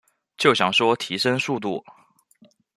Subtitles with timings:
[0.35, 1.85] 就想说提升速度